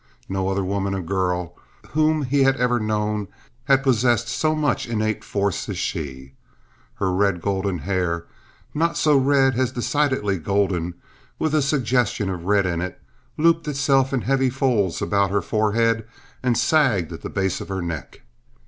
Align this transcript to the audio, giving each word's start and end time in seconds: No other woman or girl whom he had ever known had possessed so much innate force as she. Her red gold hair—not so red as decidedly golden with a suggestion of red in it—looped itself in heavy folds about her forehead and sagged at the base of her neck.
No 0.27 0.49
other 0.49 0.65
woman 0.65 0.95
or 0.95 1.01
girl 1.03 1.55
whom 1.91 2.23
he 2.23 2.41
had 2.41 2.55
ever 2.57 2.79
known 2.79 3.27
had 3.65 3.83
possessed 3.83 4.27
so 4.29 4.55
much 4.55 4.87
innate 4.87 5.23
force 5.23 5.69
as 5.69 5.77
she. 5.77 6.33
Her 6.95 7.11
red 7.13 7.39
gold 7.39 7.69
hair—not 7.81 8.97
so 8.97 9.15
red 9.15 9.59
as 9.59 9.71
decidedly 9.71 10.39
golden 10.39 10.95
with 11.37 11.53
a 11.53 11.61
suggestion 11.61 12.31
of 12.31 12.45
red 12.45 12.65
in 12.65 12.81
it—looped 12.81 13.67
itself 13.67 14.11
in 14.11 14.21
heavy 14.21 14.49
folds 14.49 15.03
about 15.03 15.29
her 15.29 15.39
forehead 15.39 16.07
and 16.41 16.57
sagged 16.57 17.13
at 17.13 17.21
the 17.21 17.29
base 17.29 17.61
of 17.61 17.67
her 17.67 17.83
neck. 17.83 18.21